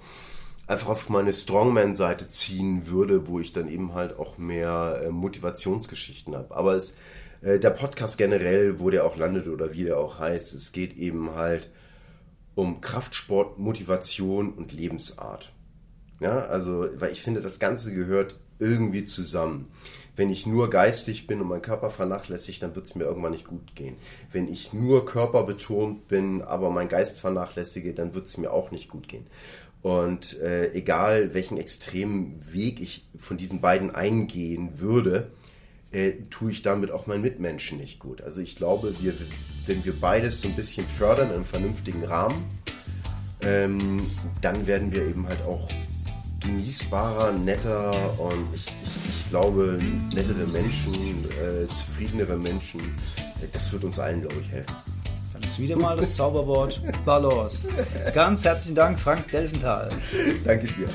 [0.71, 6.33] einfach auf meine Strongman-Seite ziehen würde, wo ich dann eben halt auch mehr äh, Motivationsgeschichten
[6.33, 6.55] habe.
[6.55, 6.95] Aber es,
[7.41, 10.95] äh, der Podcast generell, wo der auch landet oder wie der auch heißt, es geht
[10.95, 11.69] eben halt
[12.55, 15.51] um Kraftsport, Motivation und Lebensart.
[16.21, 19.71] Ja, also, weil ich finde, das Ganze gehört irgendwie zusammen.
[20.15, 23.47] Wenn ich nur geistig bin und meinen Körper vernachlässigt, dann wird es mir irgendwann nicht
[23.47, 23.95] gut gehen.
[24.31, 28.89] Wenn ich nur körperbetont bin, aber meinen Geist vernachlässige, dann wird es mir auch nicht
[28.89, 29.25] gut gehen.
[29.81, 35.31] Und äh, egal welchen extremen Weg ich von diesen beiden eingehen würde,
[35.91, 38.21] äh, tue ich damit auch meinen Mitmenschen nicht gut.
[38.21, 39.13] Also ich glaube, wir,
[39.65, 42.45] wenn wir beides so ein bisschen fördern einem vernünftigen Rahmen,
[43.41, 43.99] ähm,
[44.41, 45.67] dann werden wir eben halt auch
[46.41, 49.79] genießbarer, netter und ich, ich, ich glaube,
[50.13, 52.79] nettere Menschen, äh, zufriedenere Menschen,
[53.41, 54.75] äh, das wird uns allen, glaube ich, helfen.
[55.41, 57.67] Dann ist wieder mal das Zauberwort Balance.
[58.13, 59.89] Ganz herzlichen Dank, Frank Delventhal.
[60.43, 60.87] Danke dir.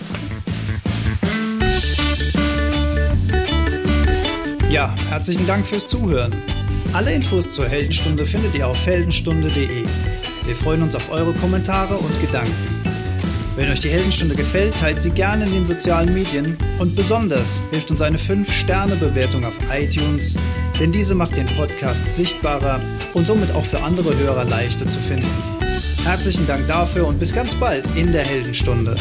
[4.70, 6.32] Ja, herzlichen Dank fürs Zuhören.
[6.92, 9.84] Alle Infos zur Heldenstunde findet ihr auf heldenstunde.de.
[10.44, 12.54] Wir freuen uns auf eure Kommentare und Gedanken.
[13.56, 17.90] Wenn euch die Heldenstunde gefällt, teilt sie gerne in den sozialen Medien und besonders hilft
[17.90, 20.36] uns eine 5-Sterne-Bewertung auf iTunes,
[20.78, 22.80] denn diese macht den Podcast sichtbarer
[23.14, 25.30] und somit auch für andere Hörer leichter zu finden.
[26.04, 28.96] Herzlichen Dank dafür und bis ganz bald in der Heldenstunde.